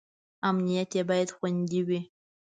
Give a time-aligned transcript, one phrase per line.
[0.49, 1.99] امنیت یې باید خوندي وي.